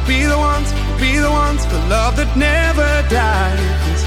We'll 0.00 0.18
be 0.18 0.24
the 0.24 0.38
ones, 0.38 0.72
we'll 0.72 0.98
be 0.98 1.18
the 1.18 1.30
ones, 1.30 1.64
the 1.66 1.78
love 1.88 2.16
that 2.16 2.34
never 2.34 2.88
dies. 3.10 4.00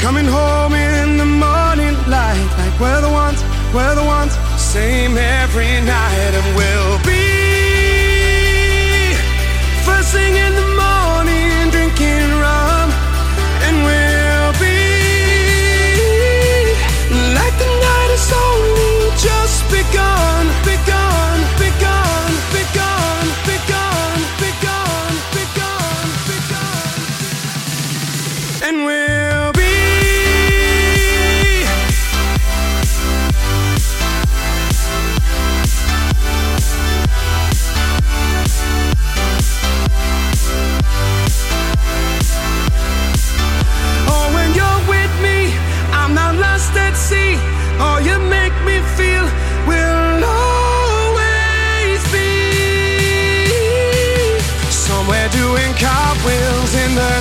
Coming 0.00 0.24
home 0.24 0.72
in 0.72 1.16
the 1.18 1.26
morning 1.26 1.94
light, 2.06 2.48
like 2.58 2.78
we're 2.78 3.00
the 3.00 3.10
ones, 3.10 3.42
we're 3.74 3.94
the 3.96 4.04
ones, 4.04 4.32
same 4.56 5.18
every 5.18 5.80
night, 5.82 6.32
and 6.32 6.56
we'll 6.56 6.98
be 7.02 7.26
first 9.84 10.12
thing 10.12 10.36
in 10.36 10.54
the 10.54 10.65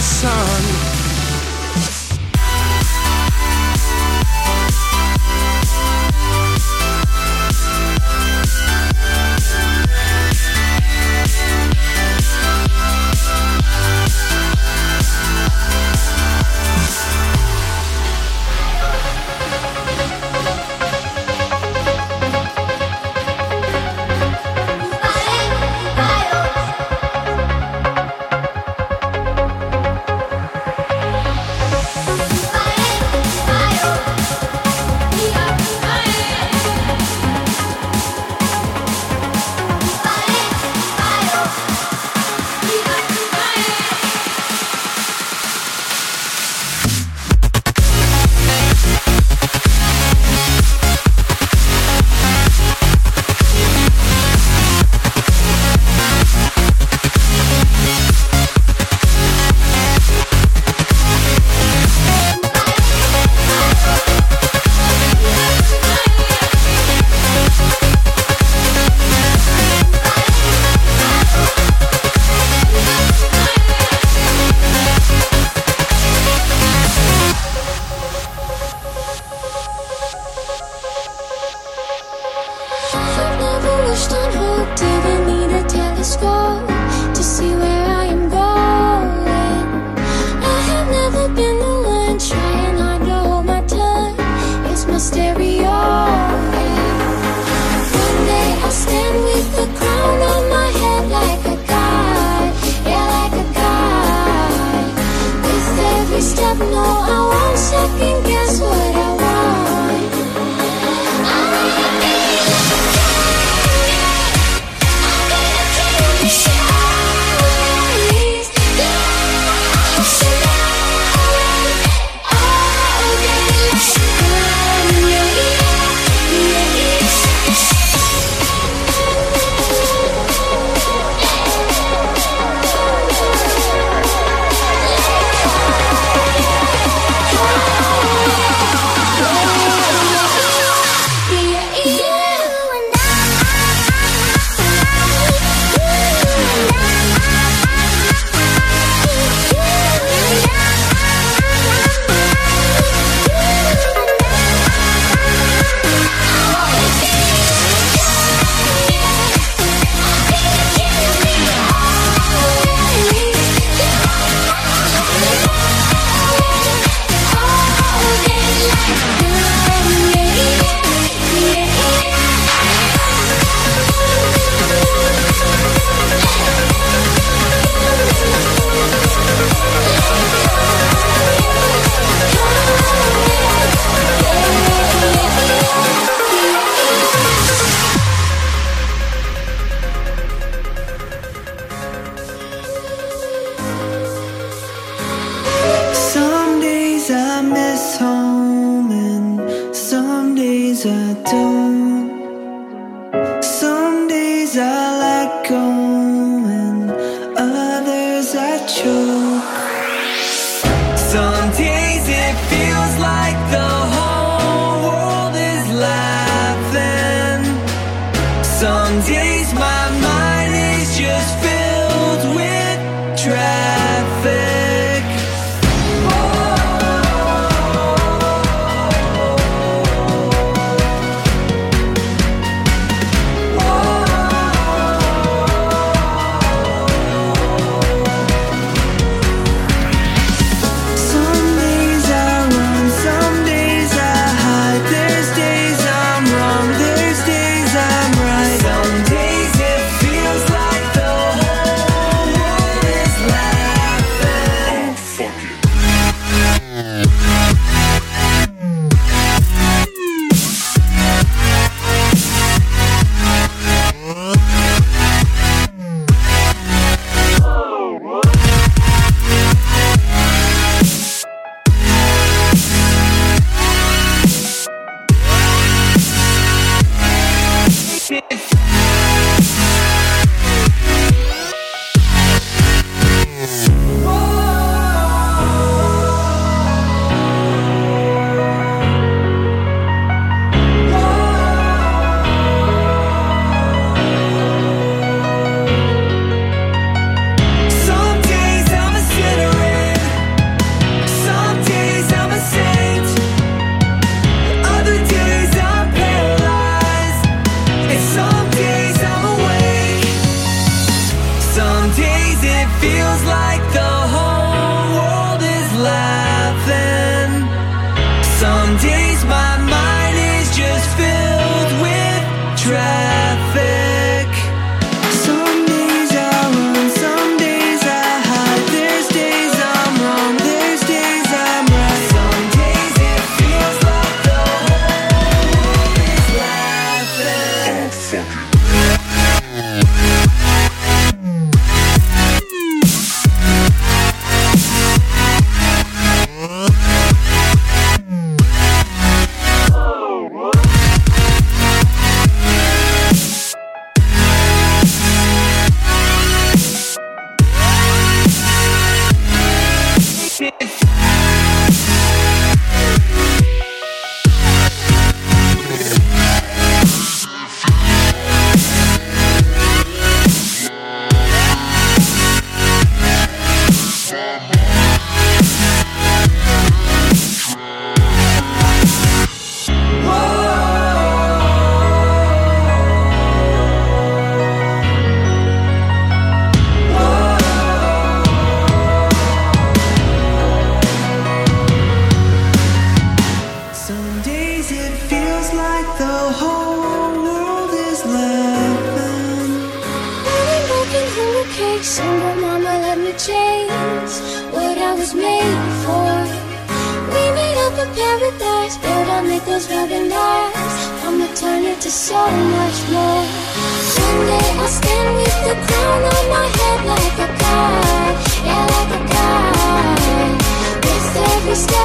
sun. 0.01 0.74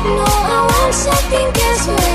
No, 0.05 0.25
I 0.25 0.67
want 0.69 0.95
something. 0.95 1.53
Guess 1.53 1.87
what 1.89 2.10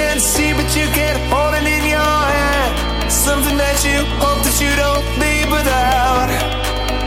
can't 0.00 0.20
see, 0.20 0.52
but 0.54 0.68
you 0.78 0.86
can 0.98 1.14
hold 1.30 1.54
it 1.60 1.66
in 1.76 1.84
your 1.96 2.20
hand. 2.34 3.12
Something 3.12 3.56
that 3.64 3.78
you 3.84 3.98
hope 4.22 4.40
that 4.46 4.56
you 4.64 4.72
don't 4.84 5.06
leave 5.22 5.48
without. 5.56 6.28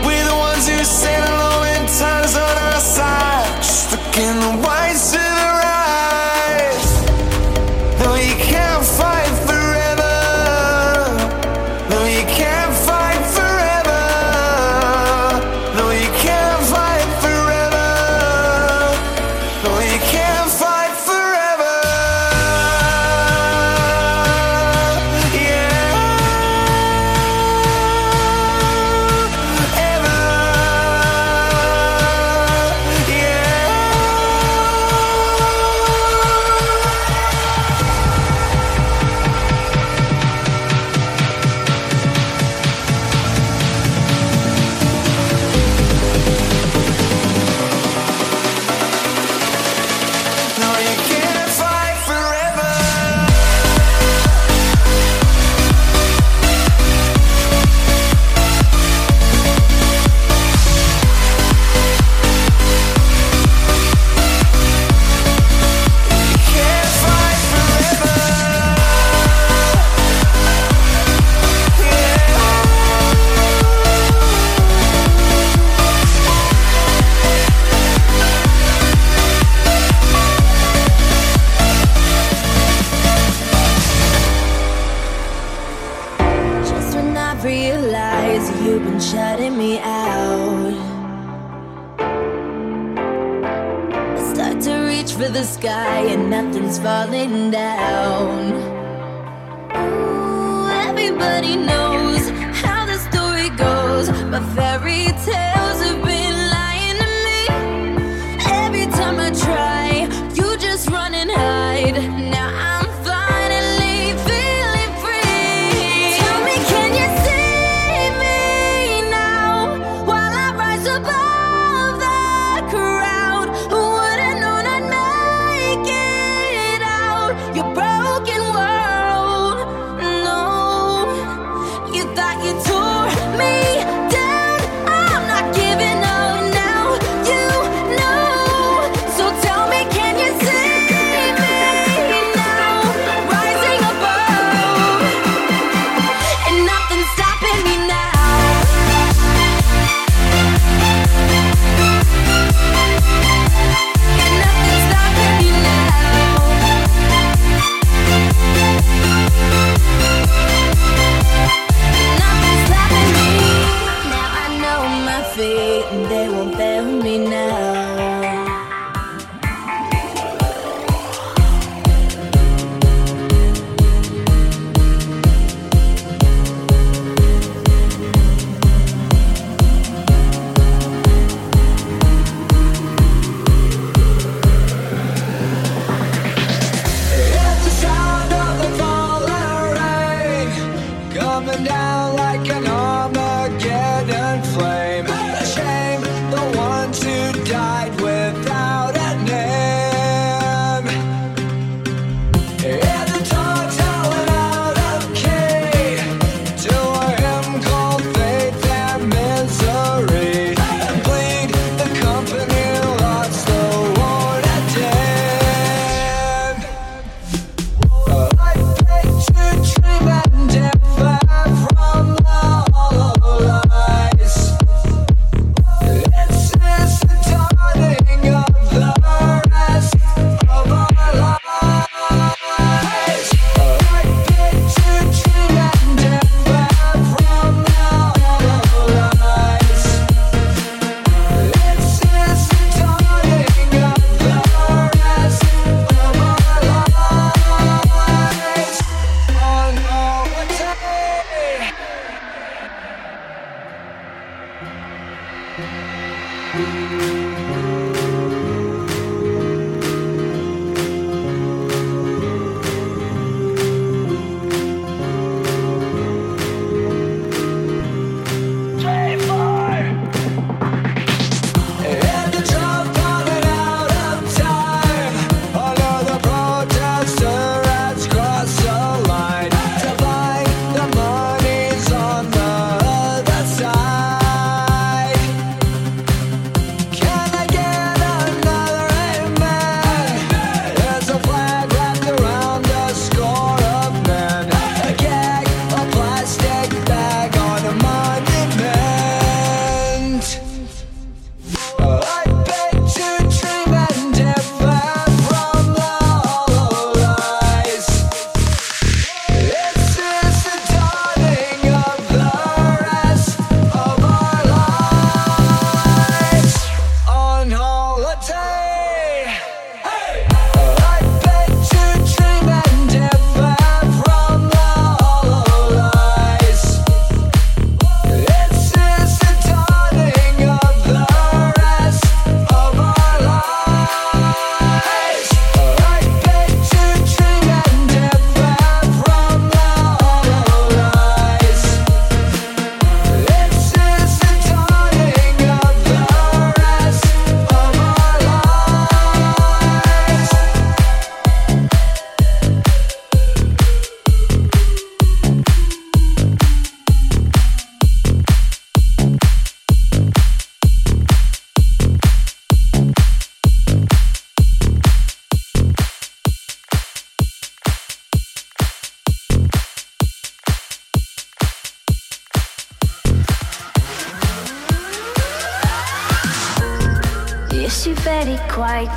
We're 0.05 0.27
the 0.31 0.37
ones 0.49 0.65
who 0.69 0.77
stand 0.83 1.25
alone 1.33 1.67
and 1.75 1.85
time's 1.99 2.35
on 2.47 2.55
our 2.69 2.81
side. 2.95 3.49
Just 3.65 3.91
look 3.91 4.17
in 4.27 4.35
the 4.45 4.53
white 4.65 4.99
suit. 5.09 5.32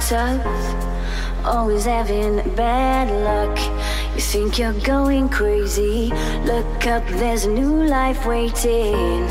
Tough. 0.08 0.46
Always 1.44 1.84
having 1.84 2.36
bad 2.54 3.10
luck. 3.10 3.58
You 4.14 4.20
think 4.20 4.58
you're 4.58 4.80
going 4.80 5.28
crazy. 5.28 6.12
Look 6.44 6.86
up, 6.86 7.04
there's 7.08 7.44
a 7.44 7.50
new 7.50 7.84
life 7.84 8.24
waiting. 8.24 9.26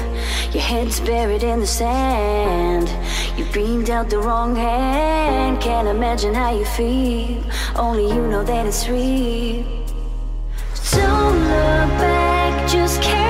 Your 0.51 0.63
head's 0.63 0.99
buried 0.99 1.43
in 1.43 1.61
the 1.61 1.67
sand. 1.67 2.89
You've 3.37 3.53
been 3.53 3.83
dealt 3.85 4.09
the 4.09 4.19
wrong 4.19 4.55
hand. 4.55 5.61
Can't 5.61 5.87
imagine 5.87 6.33
how 6.33 6.51
you 6.57 6.65
feel. 6.65 7.41
Only 7.77 8.07
you 8.07 8.27
know 8.27 8.43
that 8.43 8.65
it's 8.65 8.87
real. 8.89 9.63
Don't 10.91 11.39
look 11.39 11.89
back, 11.99 12.69
just 12.69 13.01
carry 13.01 13.24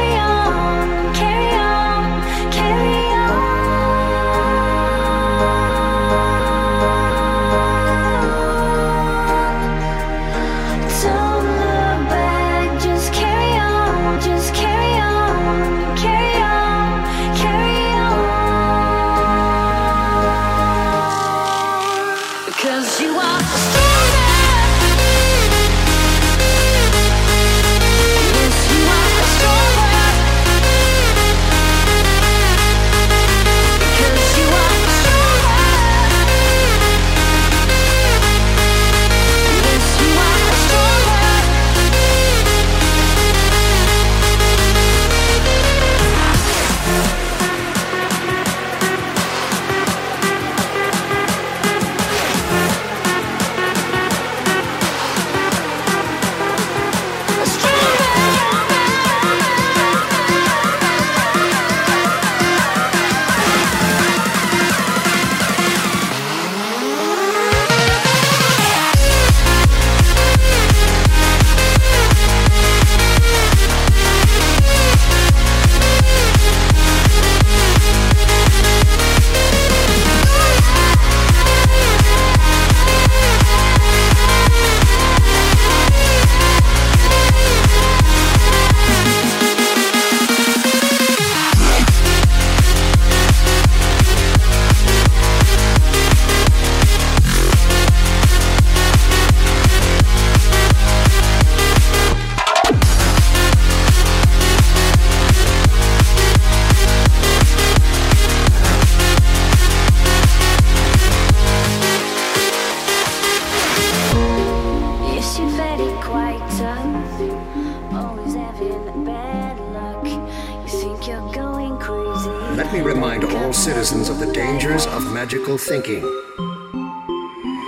thinking. 125.66 126.04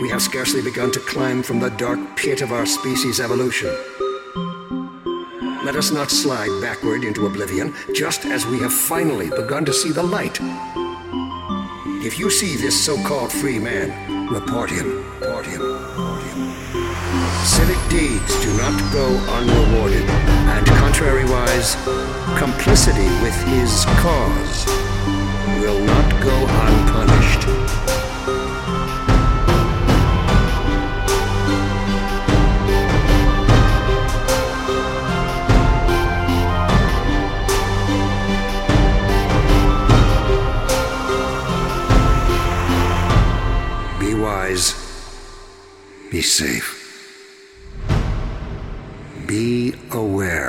We 0.01 0.09
have 0.09 0.21
scarcely 0.21 0.61
begun 0.61 0.91
to 0.91 0.99
climb 0.99 1.41
from 1.41 1.59
the 1.59 1.71
dark 1.71 1.99
pit 2.15 2.41
of 2.41 2.51
our 2.51 2.67
species' 2.67 3.19
evolution. 3.19 3.75
Let 5.65 5.75
us 5.75 5.89
not 5.91 6.11
slide 6.11 6.61
backward 6.61 7.03
into 7.03 7.25
oblivion 7.25 7.73
just 7.95 8.25
as 8.25 8.45
we 8.45 8.59
have 8.59 8.71
finally 8.71 9.29
begun 9.31 9.65
to 9.65 9.73
see 9.73 9.91
the 9.91 10.03
light. 10.03 10.37
If 12.05 12.19
you 12.19 12.29
see 12.29 12.55
this 12.55 12.85
so 12.85 13.01
called 13.03 13.31
free 13.31 13.57
man, 13.57 13.89
report 14.29 14.69
him. 14.69 15.03
Report 15.19 15.45
him. 15.47 15.61
Report 15.61 16.21
him. 16.21 16.53
Civic 17.43 17.81
deeds 17.89 18.43
do 18.43 18.55
not 18.57 18.77
go 18.93 19.07
unrewarded, 19.37 20.07
and 20.53 20.67
contrariwise, 20.67 21.73
complicity 22.37 23.09
with 23.23 23.35
his 23.45 23.85
cause 24.03 24.86
will 25.59 25.81
not 25.91 26.09
go 26.21 26.35
unpunished. 26.65 27.43
Be 43.99 44.13
wise. 44.13 44.67
Be 46.11 46.21
safe. 46.21 46.69
Be 49.27 49.73
aware. 49.91 50.46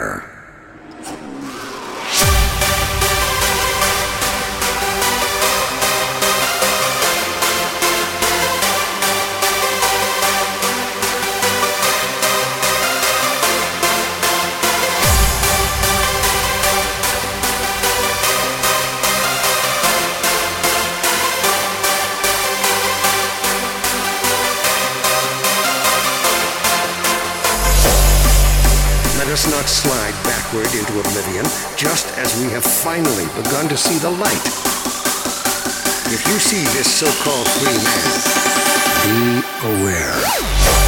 Finally 32.89 33.27
begun 33.37 33.69
to 33.69 33.77
see 33.77 33.99
the 33.99 34.09
light. 34.09 34.47
If 36.11 36.27
you 36.27 36.39
see 36.39 36.65
this 36.73 36.91
so-called 36.91 37.47
free 37.61 37.77
man, 37.85 38.15
be 39.05 39.83
aware. 39.83 40.88